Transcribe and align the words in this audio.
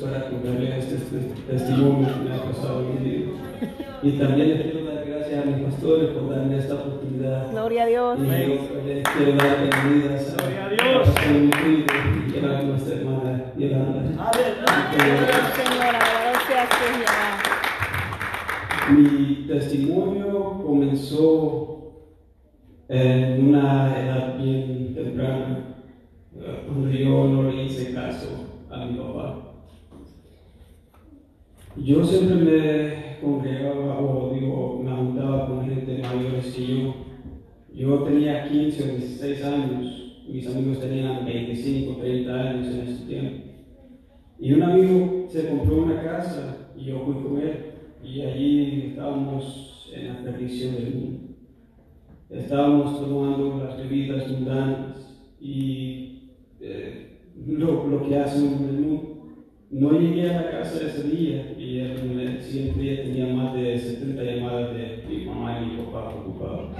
para 0.00 0.28
contarles 0.28 0.84
este, 0.84 1.18
este 1.18 1.42
testimonio 1.48 2.08
que 2.12 2.28
me 2.28 2.34
ha 2.34 2.42
pasado 2.42 2.80
en 2.80 2.94
mi 2.94 3.10
vida. 3.10 3.26
Y 4.02 4.10
también 4.12 4.48
le 4.48 4.62
quiero 4.62 4.84
dar 4.84 4.85
gracias 5.28 5.42
a 5.42 5.50
mis 5.50 5.64
pastores 5.64 6.10
por 6.10 6.30
darme 6.30 6.58
esta 6.58 6.74
oportunidad. 6.74 7.50
Gloria 7.50 7.82
a 7.82 7.86
Dios. 7.86 8.18
Y 8.18 8.26
yo 8.26 8.84
les 8.86 9.02
quiero 9.08 9.32
dar 9.32 9.58
bienvenidas 9.60 10.34
a, 10.34 10.42
Gloria 10.42 10.64
a 10.64 10.68
Dios. 10.68 11.08
a 12.44 12.62
nuestra 12.62 12.94
hermana 12.94 13.52
Yolanda. 13.56 14.02
Señor, 15.56 15.82
alabado 15.82 16.38
sea. 16.46 16.68
Mi 18.92 19.46
testimonio 19.48 20.62
comenzó 20.64 21.72
en 22.88 23.48
una 23.48 23.98
edad 23.98 24.38
bien 24.38 24.94
temprana, 24.94 25.58
eh, 26.36 26.62
cuando 26.66 26.88
yo 26.90 27.24
no 27.26 27.50
le 27.50 27.64
hice 27.64 27.92
caso 27.92 28.28
a 28.70 28.84
mi 28.84 28.96
papá. 28.96 29.42
Yo 31.76 32.04
siempre 32.04 32.36
me 32.36 33.05
congregaba 33.20 34.00
o 34.00 34.34
digo, 34.34 34.80
me 34.82 34.90
juntaba 34.90 35.46
con 35.46 35.68
gente 35.68 36.02
mayores 36.02 36.54
que 36.54 36.66
yo. 36.66 36.94
Yo 37.72 38.02
tenía 38.04 38.48
15 38.48 38.82
o 38.82 38.86
16 38.96 39.44
años, 39.44 40.24
mis 40.28 40.46
amigos 40.46 40.80
tenían 40.80 41.24
25, 41.24 42.00
30 42.00 42.34
años 42.34 42.66
en 42.68 42.80
ese 42.80 43.04
tiempo. 43.04 43.46
Y 44.38 44.52
un 44.52 44.62
amigo 44.62 45.26
se 45.28 45.48
compró 45.48 45.82
una 45.84 46.02
casa 46.02 46.70
y 46.76 46.86
yo 46.86 47.00
fui 47.00 47.14
con 47.22 47.38
él. 47.38 47.72
Y 48.04 48.22
allí 48.22 48.84
estábamos 48.88 49.90
en 49.94 50.08
la 50.08 50.22
perdición 50.22 50.74
del 50.74 50.94
mundo. 50.94 51.26
Estábamos 52.30 53.00
tomando 53.00 53.64
las 53.64 53.76
bebidas 53.78 54.28
mundanas 54.28 55.24
y 55.40 56.32
eh, 56.60 57.18
lo, 57.46 58.02
que 58.06 58.16
hacen 58.16 58.46
en 58.46 58.68
el 58.68 58.80
mundo. 58.80 59.16
No 59.70 59.92
llegué 59.92 60.30
a 60.30 60.42
la 60.42 60.50
casa 60.50 60.86
ese 60.86 61.08
día 61.08 61.54
y 61.58 61.78
el, 61.78 62.15
el 62.36 62.42
siguiente 62.42 62.80
día 62.80 63.02
tenía 63.02 63.26
más 63.34 63.54
de 63.54 63.78
70 63.78 64.22
llamadas 64.22 64.74
de 64.74 65.04
mi 65.08 65.24
mamá 65.24 65.60
y 65.60 65.66
mi 65.66 65.76
papá 65.78 66.10
preocupados. 66.10 66.76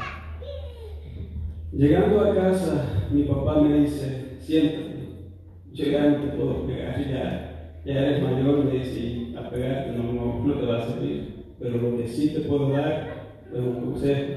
Llegando 1.73 2.21
a 2.21 2.35
casa, 2.35 3.09
mi 3.11 3.23
papá 3.23 3.61
me 3.61 3.81
dice, 3.81 4.37
siéntate, 4.39 5.33
yo 5.73 5.85
ya 5.87 6.09
no 6.09 6.17
te 6.17 6.37
puedo 6.37 6.67
pegar, 6.67 6.99
ya, 6.99 7.81
ya 7.85 7.93
eres 7.93 8.23
mayor, 8.23 8.65
me 8.65 8.79
dice, 8.79 9.35
a 9.37 9.51
pegarte 9.51 9.97
no, 9.97 10.13
no, 10.13 10.45
no 10.45 10.55
te 10.55 10.67
va 10.67 10.79
a 10.79 10.87
servir, 10.87 11.45
pero 11.59 11.79
lo 11.79 11.97
que 11.97 12.07
sí 12.07 12.35
te 12.35 12.41
puedo 12.41 12.71
dar 12.71 13.43
es 13.53 13.59
un 13.59 13.93
consejo, 13.93 14.33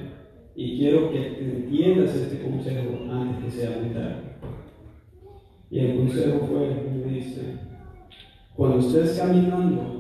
y 0.56 0.80
quiero 0.80 1.12
que 1.12 1.40
entiendas 1.40 2.16
este 2.16 2.42
consejo 2.42 3.12
antes 3.12 3.44
que 3.44 3.52
sea 3.52 3.78
muy 3.80 3.90
tarde. 3.90 4.30
Y 5.72 5.80
el 5.80 5.98
consejo 5.98 6.48
fue, 6.48 6.70
me 7.06 7.14
dice, 7.14 7.60
cuando 8.56 8.80
estés 8.80 9.20
caminando, 9.20 9.99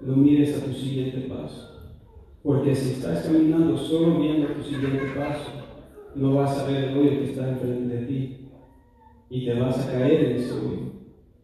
no 0.00 0.16
mires 0.16 0.56
a 0.56 0.64
tu 0.64 0.72
siguiente 0.72 1.28
paso, 1.28 1.94
porque 2.42 2.74
si 2.74 2.92
estás 2.94 3.26
caminando 3.26 3.76
solo 3.76 4.20
viendo 4.20 4.48
tu 4.48 4.62
siguiente 4.62 5.12
paso, 5.16 5.50
no 6.14 6.34
vas 6.34 6.58
a 6.58 6.66
ver 6.66 6.84
el 6.84 6.98
hoyo 6.98 7.10
que 7.10 7.30
está 7.30 7.48
enfrente 7.50 7.94
de 7.94 8.06
ti 8.06 8.48
y 9.28 9.44
te 9.44 9.54
vas 9.54 9.78
a 9.78 9.92
caer 9.92 10.24
en 10.24 10.36
ese 10.36 10.52
hoyo. 10.52 10.90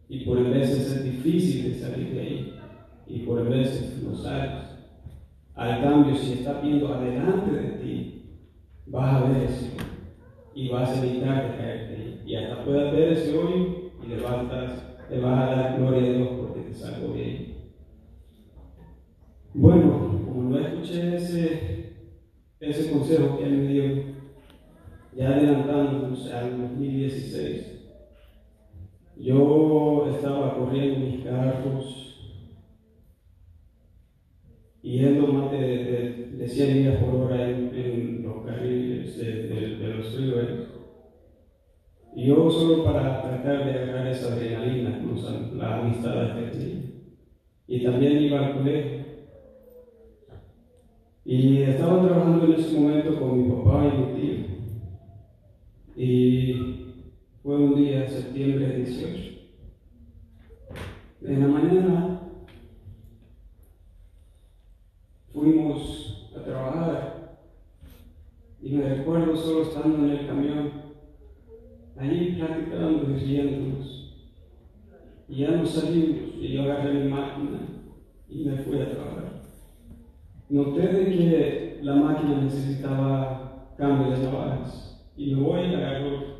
Y 0.09 0.25
por 0.25 0.43
veces 0.43 0.91
es 0.91 1.03
difícil 1.03 1.73
de 1.73 1.79
salir 1.79 2.13
de 2.13 2.21
ahí 2.21 2.53
y 3.07 3.19
por 3.19 3.47
veces 3.47 4.01
no 4.03 4.15
sales. 4.15 4.65
Al 5.55 5.81
cambio, 5.81 6.15
si 6.15 6.33
estás 6.33 6.61
viendo 6.61 6.93
adelante 6.93 7.51
de 7.51 7.69
ti, 7.79 8.23
vas 8.87 9.15
a 9.15 9.27
ver 9.27 9.43
ese 9.43 9.73
hoyo 9.73 9.87
y 10.53 10.69
vas 10.69 10.89
a 10.89 11.05
evitar 11.05 11.51
de 11.51 11.57
caerte 11.57 11.95
ahí. 11.95 12.21
Y 12.25 12.35
hasta 12.35 12.63
puedas 12.63 12.91
ver 12.93 13.13
ese 13.13 13.37
hoyo 13.37 13.91
y 14.03 14.07
le 14.07 14.21
vas, 14.21 14.33
a 14.33 14.43
dar, 14.43 14.97
le 15.09 15.19
vas 15.19 15.39
a 15.39 15.55
dar 15.55 15.79
gloria 15.79 16.09
a 16.09 16.13
Dios 16.13 16.29
porque 16.39 16.61
te 16.61 16.73
salvo 16.73 17.13
de 17.13 17.23
ahí. 17.23 17.57
Bueno, 19.53 20.21
como 20.25 20.49
no 20.49 20.59
escuché 20.59 21.15
ese, 21.15 21.93
ese 22.69 22.91
consejo 22.91 23.37
que 23.37 23.43
él 23.45 23.57
me 23.57 23.67
dio, 23.67 24.03
ya 25.15 25.29
adelantándonos 25.29 26.31
al 26.31 26.57
2016, 26.69 27.77
yo 29.19 30.07
estaba 30.13 30.57
corriendo 30.57 30.99
mis 30.99 31.25
carros, 31.25 32.07
yendo 34.81 35.27
más 35.27 35.51
de, 35.51 35.57
de, 35.57 36.27
de 36.37 36.47
100 36.47 36.77
millas 36.77 37.03
por 37.03 37.15
hora 37.15 37.49
en, 37.49 37.75
en 37.75 38.23
los 38.23 38.45
carriles 38.45 39.17
de, 39.17 39.47
de, 39.47 39.87
los 39.95 40.15
freeways. 40.15 40.67
Y 42.15 42.27
yo 42.27 42.49
solo 42.49 42.83
para 42.83 43.21
tratar 43.21 43.65
de 43.65 43.71
agarrar 43.71 44.07
esa 44.07 44.33
adrenalina 44.33 44.99
con 44.99 45.57
la 45.57 45.81
amistad 45.81 46.35
que 46.35 46.57
tenía. 46.57 46.81
Y 47.67 47.83
también 47.83 48.23
iba 48.23 48.45
al 48.45 48.57
colegio. 48.57 49.06
Y 51.29 51.61
estaba 51.63 52.07
trabajando 52.07 52.45
en 52.45 52.53
ese 52.53 52.79
momento 52.79 53.19
con 53.19 53.37
mi 53.37 53.49
papá 53.51 53.85
y 53.85 53.97
mi 53.97 54.21
tío. 54.21 54.45
Y 55.97 56.53
fue 57.43 57.57
un 57.57 57.75
día, 57.75 58.07
septiembre 58.07 58.77
18. 58.77 59.37
En 61.23 61.41
la 61.41 61.47
mañana 61.47 62.21
fuimos 65.33 66.31
a 66.33 66.43
trabajar 66.45 67.39
y 68.61 68.71
me 68.71 68.95
recuerdo 68.95 69.35
solo 69.35 69.63
estando 69.63 69.97
en 69.97 70.11
el 70.11 70.27
camión, 70.27 70.71
ahí 71.97 72.37
platicando 72.37 73.03
y 73.03 73.19
riéndonos. 73.19 74.31
Y 75.27 75.39
ya 75.39 75.51
nos 75.51 75.71
salimos 75.71 76.35
y 76.39 76.53
yo 76.53 76.63
agarré 76.63 76.93
mi 76.93 77.09
máquina 77.09 77.59
y 78.29 78.45
me 78.45 78.57
fui 78.59 78.79
a 78.79 78.91
trabajar. 78.91 79.36
Noté 80.49 80.87
de 80.87 81.05
que 81.05 81.79
la 81.81 81.95
máquina 81.95 82.41
necesitaba 82.41 83.73
cambio 83.77 84.11
de 84.11 84.23
navajas 84.23 85.11
y 85.15 85.35
me 85.35 85.41
voy, 85.41 85.75
agarro 85.75 86.37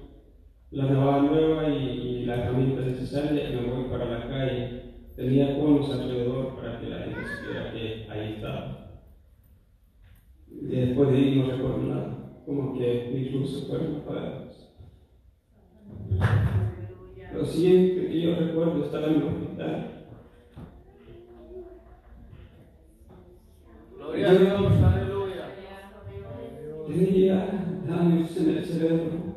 la 0.71 0.85
navaja 0.85 1.21
nueva 1.21 1.69
y, 1.69 1.75
y 1.75 2.25
la 2.25 2.35
herramienta 2.35 2.81
necesaria 2.81 3.49
y 3.49 3.55
me 3.55 3.71
voy 3.71 3.89
para 3.89 4.05
la 4.05 4.27
calle. 4.27 4.83
Tenía 5.15 5.59
conos 5.59 5.91
alrededor 5.91 6.55
para 6.55 6.79
que 6.79 6.89
la 6.89 6.99
gente 6.99 7.19
supiera 7.25 7.71
que 7.71 8.07
ahí 8.09 8.33
estaba. 8.35 9.01
Y 10.49 10.65
después 10.67 11.11
de 11.11 11.17
ahí 11.17 11.35
no 11.35 11.51
recuerdo 11.51 11.77
nada, 11.83 12.41
como 12.45 12.77
que 12.77 13.29
luces 13.33 13.67
fueron 13.67 13.97
apagadas. 13.97 14.73
Lo 17.33 17.45
siguiente 17.45 18.07
que 18.07 18.21
yo 18.21 18.35
recuerdo 18.35 18.83
estaba 18.83 19.07
en 19.07 19.15
el 19.15 19.23
hospital. 19.23 20.05
Gloria 23.95 24.06
a 24.06 24.06
Dios, 24.17 24.83
aleluya. 24.83 25.55
Tenía 26.87 27.81
daños 27.87 28.37
en 28.37 28.49
el 28.49 28.65
cerebro, 28.65 29.35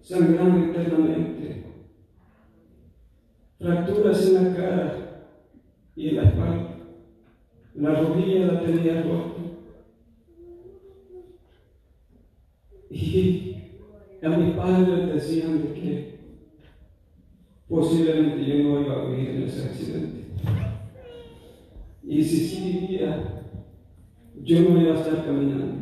sangrando 0.00 0.58
internamente, 0.58 1.64
fracturas 3.58 4.26
en 4.28 4.34
la 4.34 4.56
cara 4.56 5.28
y 5.94 6.08
en 6.08 6.16
la 6.16 6.22
espalda. 6.22 6.76
La 7.74 7.94
rodilla 7.94 8.46
la 8.46 8.60
tenía 8.62 9.02
rota. 9.02 9.42
Y 12.88 13.56
a 14.22 14.28
mi 14.30 14.52
padre 14.52 15.06
decían 15.12 15.62
de 15.62 15.74
que 15.74 16.18
posiblemente 17.68 18.46
yo 18.46 18.64
no 18.64 18.80
iba 18.80 18.94
a 18.94 19.04
vivir 19.10 19.28
en 19.30 19.42
ese 19.42 19.66
accidente. 19.66 20.15
Y 22.08 22.22
si 22.22 22.36
sí 22.36 22.80
vivía, 22.80 23.42
yo 24.40 24.60
no 24.60 24.80
iba 24.80 24.94
a 24.94 24.98
estar 25.00 25.24
caminando. 25.24 25.74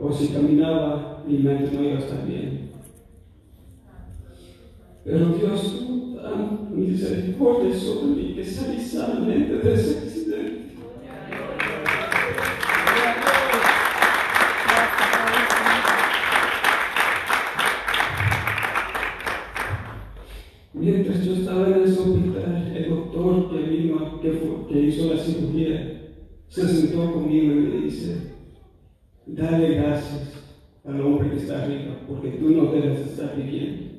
O 0.00 0.10
si 0.10 0.28
caminaba, 0.28 1.22
mi 1.28 1.38
mente 1.38 1.70
no 1.76 1.84
iba 1.84 1.96
a 1.96 1.98
estar 1.98 2.26
bien. 2.26 2.70
Pero 5.04 5.26
Dios 5.34 5.78
tuvo 5.78 6.22
tan 6.22 6.74
misericordia 6.74 7.74
sobre 7.74 8.14
mí 8.14 8.34
que 8.34 8.44
salí 8.44 8.80
sanamente 8.80 9.58
de 9.58 9.74
ese 9.74 10.00
vino, 23.76 24.20
que, 24.20 24.32
fue- 24.32 24.66
que 24.68 24.80
hizo 24.80 25.12
la 25.14 25.20
cirugía, 25.20 26.00
se 26.48 26.68
sentó 26.68 27.12
conmigo 27.12 27.52
y 27.52 27.56
me 27.56 27.76
dice, 27.82 28.32
Dale 29.26 29.74
gracias 29.76 30.32
al 30.84 31.00
hombre 31.00 31.30
que 31.30 31.36
está 31.36 31.62
arriba, 31.62 31.96
porque 32.08 32.30
tú 32.32 32.50
no 32.50 32.72
debes 32.72 33.00
estar 33.00 33.36
viviendo. 33.36 33.92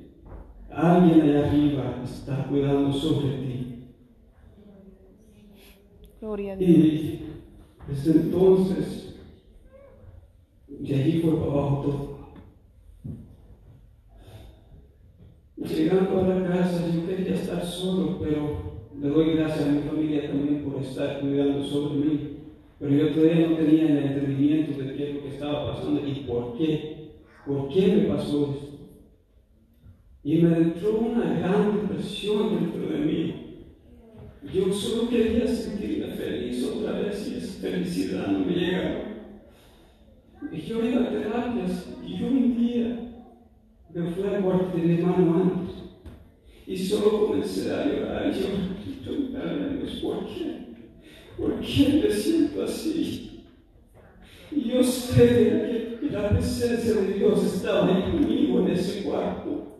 Alguien 0.70 1.22
allá 1.22 1.48
arriba 1.48 2.02
está 2.04 2.46
cuidando 2.50 2.92
sobre 2.92 3.38
ti. 3.38 3.86
Gloria 6.20 6.54
a 6.54 6.56
Dios. 6.58 6.70
Y 6.70 7.20
desde 7.88 8.12
entonces, 8.12 9.16
de 10.68 10.96
allí 10.96 11.22
fue 11.22 11.36
para 11.38 11.52
abajo 11.52 11.82
todo. 11.86 12.14
Llegando 15.56 16.20
a 16.20 16.28
la 16.28 16.48
casa, 16.50 16.88
yo 16.94 17.06
quería 17.08 17.36
estar 17.36 17.64
solo, 17.66 18.20
pero 18.20 18.73
le 19.04 19.10
doy 19.10 19.34
gracias 19.34 19.68
a 19.68 19.72
mi 19.72 19.82
familia 19.82 20.30
también 20.30 20.64
por 20.64 20.82
estar 20.82 21.20
cuidando 21.20 21.62
sobre 21.62 21.96
mí. 21.96 22.20
Pero 22.80 22.96
yo 22.96 23.10
todavía 23.10 23.50
no 23.50 23.58
tenía 23.58 23.90
el 23.90 23.98
entendimiento 23.98 24.82
de 24.82 24.96
qué 24.96 25.10
es 25.10 25.16
lo 25.16 25.22
que 25.24 25.28
estaba 25.28 25.74
pasando 25.74 26.08
y 26.08 26.22
por 26.22 26.58
qué. 26.58 27.12
¿Por 27.46 27.68
qué 27.68 27.88
me 27.88 28.04
pasó 28.04 28.54
esto? 28.54 28.74
Y 30.24 30.38
me 30.38 30.56
entró 30.56 31.00
una 31.00 31.38
gran 31.38 31.82
depresión 31.82 32.56
dentro 32.56 32.88
de 32.88 33.00
mí. 33.00 33.36
Yo 34.54 34.72
solo 34.72 35.10
quería 35.10 35.48
sentirme 35.48 36.14
feliz 36.14 36.64
otra 36.64 37.00
vez 37.02 37.30
y 37.30 37.36
esa 37.36 37.62
felicidad 37.62 38.28
no 38.28 38.46
me 38.46 38.54
llegaba. 38.54 39.02
Y 40.50 40.62
yo 40.62 40.86
iba 40.86 41.02
a 41.02 41.10
terapias 41.10 41.94
y 42.08 42.18
yo 42.20 42.28
un 42.28 42.58
día 42.58 43.00
me 43.94 44.12
fui 44.12 44.24
al 44.24 44.42
cuarto 44.42 44.78
de 44.78 44.84
mi 44.84 44.94
hermano 44.94 45.63
y 46.66 46.78
solo 46.78 47.28
comencé 47.28 47.72
a 47.72 47.86
llorar 47.86 48.28
y 48.28 48.40
llorar 48.40 48.78
y 48.86 48.92
preguntarle 49.04 49.64
a 49.64 49.68
Dios, 49.74 49.92
¿por 50.02 50.26
qué? 50.28 50.64
¿Por 51.38 51.60
qué 51.60 52.02
me 52.04 52.14
siento 52.14 52.64
así? 52.64 53.44
Y 54.52 54.70
yo 54.70 54.84
sé 54.84 55.98
que 56.00 56.08
la 56.12 56.30
presencia 56.30 56.94
de 56.94 57.14
Dios 57.14 57.44
estaba 57.44 57.88
ahí 57.88 58.12
conmigo 58.12 58.60
en 58.60 58.68
ese 58.70 59.04
cuarto. 59.04 59.80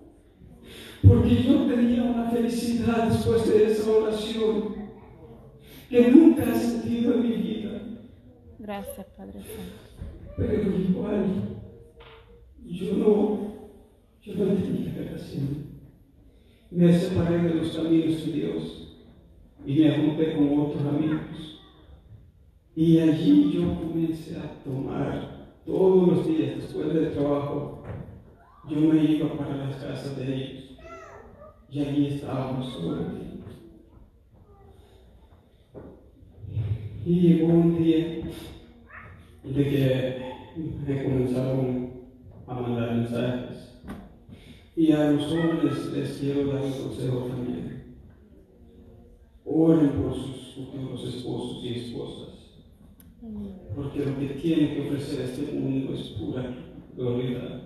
Porque 1.08 1.44
yo 1.44 1.66
tenía 1.68 2.04
una 2.04 2.30
felicidad 2.32 3.10
después 3.10 3.48
de 3.48 3.72
esa 3.72 3.92
oración 3.92 4.76
que 5.90 6.08
nunca 6.10 6.44
he 6.44 6.60
sentido 6.60 7.14
en 7.14 7.22
mi 7.22 7.36
vida. 7.36 7.82
Gracias, 8.58 9.06
Padre 9.16 9.42
Santo. 9.42 9.94
Pero 10.38 10.78
igual, 10.78 11.26
yo 12.66 12.94
no, 12.94 13.40
yo 14.22 14.34
no 14.34 14.54
tenía 14.56 14.94
que 14.96 15.16
haciendo. 15.16 15.73
Me 16.76 16.92
separé 16.92 17.38
de 17.38 17.54
los 17.54 17.78
caminos 17.78 18.26
de 18.26 18.32
Dios 18.32 18.98
y 19.64 19.80
me 19.80 19.92
junté 19.92 20.34
con 20.34 20.60
otros 20.60 20.82
amigos. 20.88 21.62
Y 22.76 22.98
allí 22.98 23.52
yo 23.54 23.76
comencé 23.76 24.38
a 24.40 24.64
tomar 24.64 25.54
todos 25.68 26.08
los 26.08 26.28
días 26.28 26.56
después 26.56 26.92
del 26.92 27.12
trabajo. 27.14 27.84
Yo 28.68 28.78
me 28.78 29.04
iba 29.04 29.38
para 29.38 29.56
las 29.56 29.76
casas 29.76 30.18
de 30.18 30.36
ellos 30.36 30.64
y 31.70 31.80
allí 31.80 32.08
estábamos 32.08 32.74
todos 32.76 33.06
Y 37.06 37.20
llegó 37.20 37.54
un 37.54 37.84
día 37.84 38.18
de 39.44 39.64
que 39.64 40.34
me 40.88 41.04
comenzaron 41.04 41.92
a 42.48 42.54
mandar 42.56 42.96
mensajes. 42.96 43.73
Y 44.76 44.92
a 44.92 45.12
los 45.12 45.32
hombres 45.32 45.94
les 45.94 46.18
quiero 46.18 46.52
dar 46.52 46.64
un 46.64 46.72
consejo 46.72 47.26
también. 47.26 47.96
Oren 49.46 49.90
por 49.90 50.14
sus 50.14 50.56
futuros 50.56 51.08
esposos 51.08 51.64
y 51.64 51.74
esposas. 51.76 52.34
Porque 53.76 54.06
lo 54.06 54.20
que 54.20 54.28
tiene 54.42 54.74
que 54.74 54.88
ofrecer 54.88 55.22
este 55.22 55.54
mundo 55.54 55.94
es 55.94 56.08
pura 56.10 56.56
gloria. 56.96 57.62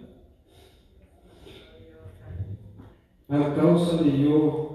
A 3.30 3.56
causa 3.56 4.04
de 4.04 4.24
yo 4.24 4.68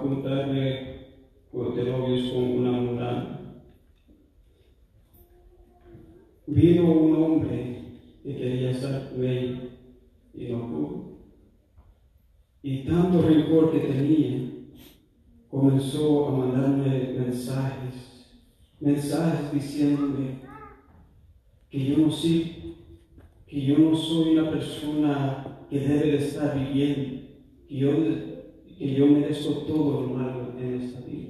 juntarme 0.00 0.90
de 1.52 1.84
novios 1.84 2.32
con 2.32 2.44
una 2.44 2.72
mundana, 2.72 3.64
vino 6.46 6.92
un 6.92 7.16
hombre 7.16 7.82
que 8.22 8.36
quería 8.36 8.70
estar 8.70 9.10
con 9.10 9.24
y 10.34 10.48
no 10.48 10.66
pudo. 10.68 10.99
Y 12.62 12.84
tanto 12.84 13.22
rencor 13.22 13.72
que 13.72 13.78
tenía, 13.78 14.50
comenzó 15.48 16.28
a 16.28 16.32
mandarme 16.32 17.14
mensajes, 17.18 18.26
mensajes 18.80 19.52
diciéndome 19.52 20.40
que 21.70 21.84
yo 21.84 21.98
no 21.98 22.10
soy, 22.10 22.74
que 23.46 23.62
yo 23.62 23.78
no 23.78 23.96
soy 23.96 24.36
una 24.36 24.50
persona 24.50 25.66
que 25.70 25.80
debe 25.80 26.12
de 26.12 26.16
estar 26.16 26.58
viviendo, 26.58 27.22
que 27.66 27.76
yo, 27.76 27.90
que 28.78 28.94
yo 28.94 29.06
merezco 29.06 29.52
todo 29.62 30.02
lo 30.02 30.08
malo 30.08 30.54
en 30.58 30.82
esta 30.82 31.00
vida. 31.00 31.28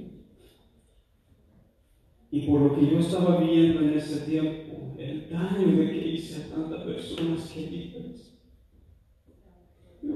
Y 2.29 2.41
por 2.41 2.61
lo 2.61 2.75
que 2.75 2.89
yo 2.89 2.99
estaba 2.99 3.39
viviendo 3.39 3.81
en 3.81 3.93
ese 3.93 4.21
tiempo, 4.29 4.95
el 4.97 5.29
daño 5.29 5.77
de 5.77 5.91
que 5.91 6.07
hice 6.07 6.43
a 6.43 6.55
tantas 6.55 6.83
personas 6.83 7.51
queridas, 7.51 8.30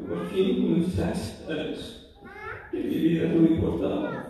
por 0.08 0.28
fin 0.28 0.62
comencé 0.62 1.04
a 1.04 1.12
aceptar 1.12 1.68
eso, 1.68 2.16
que 2.72 2.78
mi 2.78 2.96
vida 2.96 3.30
no 3.30 3.46
importaba. 3.46 4.26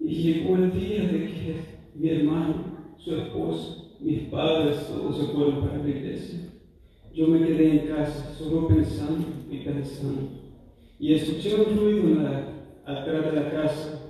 Y 0.00 0.14
llegó 0.14 0.56
el 0.56 0.72
día 0.72 1.02
de 1.02 1.18
que 1.26 1.64
mi 1.94 2.08
hermano, 2.10 2.94
su 2.98 3.14
esposa, 3.14 3.84
mis 4.00 4.28
padres, 4.28 4.86
todos 4.88 5.16
se 5.16 5.32
fueron 5.32 5.60
para 5.60 5.78
la 5.78 5.88
iglesia. 5.88 6.40
Yo 7.14 7.28
me 7.28 7.46
quedé 7.46 7.70
en 7.70 7.88
casa 7.88 8.34
solo 8.34 8.68
pensando 8.68 9.24
y 9.50 9.58
pensando. 9.58 10.28
Y 10.98 11.14
escuché 11.14 11.54
un 11.54 11.76
ruido 11.76 12.08
en 12.08 12.24
la, 12.24 12.48
atrás 12.84 13.24
de 13.24 13.32
la 13.32 13.50
casa. 13.50 14.00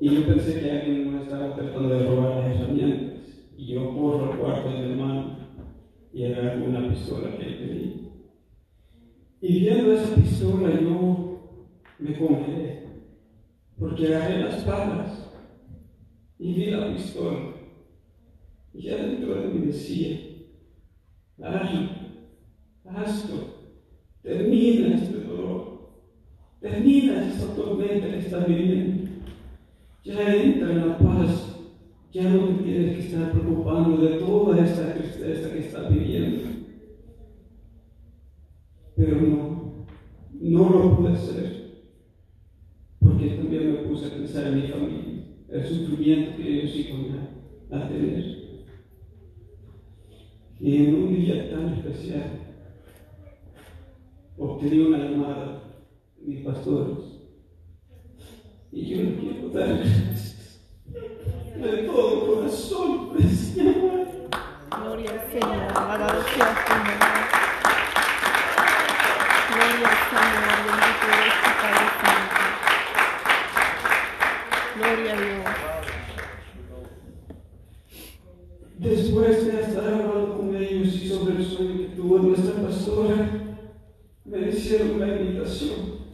Y 0.00 0.10
yo 0.10 0.26
pensé 0.26 0.60
que 0.60 0.70
alguien 0.70 1.12
me 1.12 1.22
estaba 1.22 1.54
tratando 1.54 1.88
de 1.88 2.06
robar 2.06 2.38
las 2.38 2.56
herramientas. 2.56 3.20
Y 3.56 3.66
yo 3.66 3.94
corro 3.94 4.32
al 4.32 4.38
cuarto 4.38 4.70
de 4.70 4.78
mi 4.78 4.92
hermano 4.92 5.36
y 6.12 6.24
agarro 6.24 6.64
una 6.64 6.88
pistola 6.88 7.36
que 7.36 7.46
él 7.46 7.58
tenía. 7.58 8.03
Y 9.46 9.60
viendo 9.60 9.92
esa 9.92 10.14
pistola 10.14 10.80
yo 10.80 11.68
me 11.98 12.16
congelé. 12.16 12.82
Porque 13.78 14.06
agarré 14.06 14.42
las 14.42 14.62
palas 14.62 15.30
y 16.38 16.54
vi 16.54 16.70
la 16.70 16.90
pistola. 16.90 17.52
Y 18.72 18.84
ya 18.84 18.96
dentro 18.96 19.34
de 19.34 19.48
mí 19.48 19.66
decía, 19.66 20.18
hazlo, 21.42 21.90
hazlo, 22.86 23.36
termina 24.22 24.94
este 24.94 25.18
dolor, 25.18 25.90
termina 26.62 27.28
esta 27.28 27.54
tormenta 27.54 28.08
que 28.08 28.18
estás 28.20 28.48
viviendo. 28.48 29.10
Ya 30.04 30.34
entra 30.36 30.70
en 30.70 30.88
la 30.88 30.96
paz, 30.96 31.60
ya 32.10 32.30
no 32.30 32.48
te 32.48 32.62
tienes 32.62 32.96
que 32.96 33.02
estar 33.08 33.30
preocupando 33.32 33.98
de 33.98 34.20
toda 34.20 34.64
esta 34.64 34.94
tristeza 34.94 35.52
que 35.52 35.58
estás 35.58 35.92
viviendo. 35.92 36.63
Pero 38.96 39.20
no, 39.20 39.86
no 40.40 40.70
lo 40.70 40.96
pude 40.96 41.12
hacer, 41.12 41.84
porque 43.00 43.30
también 43.30 43.72
me 43.72 43.78
puse 43.88 44.06
a 44.06 44.10
pensar 44.10 44.46
en 44.46 44.62
mi 44.62 44.68
familia, 44.68 45.24
el 45.48 45.66
sufrimiento 45.66 46.36
que 46.36 46.60
ellos 46.60 46.76
iban 46.76 47.28
a 47.70 47.88
tener. 47.88 48.44
Y 50.60 50.76
en 50.76 50.94
un 50.94 51.14
día 51.14 51.50
tan 51.50 51.74
especial, 51.74 52.40
obtuve 54.38 54.86
una 54.86 54.98
llamada 54.98 55.62
de 56.18 56.26
mis 56.26 56.44
pastores. 56.44 56.98
Y 58.72 58.86
yo 58.86 59.02
le 59.02 59.16
quiero 59.16 59.48
dar 59.50 59.78
gracias 59.78 60.34
de 61.56 61.82
todo 61.84 62.26
corazón 62.26 63.10
esa 63.18 63.62
llamada. 63.62 64.04
Gloria 64.76 65.10
al 65.10 65.20
Señor. 65.30 65.62
Alabado 65.76 66.22
sea 66.22 66.64
tu 66.64 66.72
nombre. 66.74 66.94
Gloria 69.50 69.88
al 69.88 69.98
Señor. 70.10 70.56
Bendito 70.64 71.06
eres 71.14 71.36
tu 71.42 71.50
Padre 71.60 71.86
Santo. 72.00 72.38
Gloria 74.76 75.12
a 75.12 75.16
Dios. 75.16 75.74
Después 78.84 79.46
de 79.46 79.62
estar 79.62 79.94
hablando 79.94 80.36
con 80.36 80.54
ellos 80.54 80.94
y 80.94 81.08
sobre 81.08 81.36
el 81.36 81.44
sueño 81.46 81.78
que 81.78 81.96
tuvo 81.96 82.18
nuestra 82.18 82.52
pastora, 82.60 83.56
me 84.26 84.48
hicieron 84.50 85.00
la 85.00 85.16
invitación. 85.16 86.04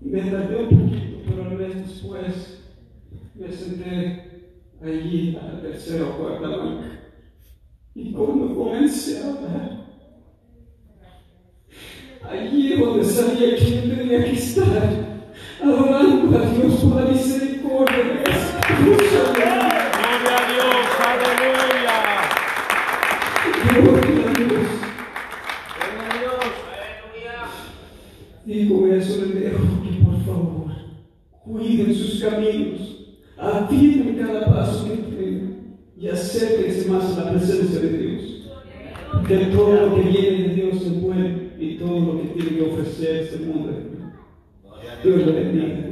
Me 0.00 0.22
tardé 0.22 0.56
un 0.56 0.68
poquito, 0.68 1.18
pero 1.26 1.44
al 1.44 1.58
mes 1.58 1.76
después 1.76 2.62
me 3.34 3.52
senté 3.52 4.54
allí 4.82 5.36
a 5.36 5.52
la 5.52 5.60
tercera 5.60 6.06
cuarta 6.16 6.48
banca. 6.48 6.86
Y 7.94 8.12
cuando 8.12 8.54
comencé 8.54 9.18
a 9.18 9.28
hablar, 9.28 9.86
allí 12.30 12.76
donde 12.76 13.04
sabía 13.04 13.56
que 13.56 13.86
yo 13.86 13.94
tenía 13.94 14.24
que 14.24 14.32
estar, 14.32 15.32
adorando 15.62 16.38
a 16.38 16.50
Dios 16.50 16.71
Y 28.52 28.68
con 28.68 28.92
eso 28.92 29.24
les 29.24 29.34
dejo 29.34 29.62
que 29.82 30.04
por 30.04 30.22
favor 30.26 30.72
cuiden 31.42 31.94
sus 31.94 32.22
caminos, 32.22 33.16
afirmen 33.38 34.16
cada 34.16 34.44
paso 34.44 34.84
que 34.84 34.96
tienen 34.98 35.78
y 35.98 36.08
acérquense 36.08 36.90
más 36.90 37.16
a 37.16 37.24
la 37.24 37.30
presencia 37.30 37.80
de 37.80 37.96
Dios. 37.96 38.50
Que 39.26 39.36
todo 39.46 39.86
lo 39.86 39.94
que 39.94 40.02
viene 40.02 40.48
de 40.48 40.54
Dios 40.54 40.82
es 40.82 41.00
bueno 41.00 41.30
y 41.58 41.78
todo 41.78 41.98
lo 41.98 42.20
que 42.20 42.28
tiene 42.28 42.58
que 42.58 42.62
ofrecer 42.62 43.16
este 43.22 43.38
mundo. 43.46 43.72
Dios 45.02 45.16
le 45.16 45.32
bendiga. 45.32 45.91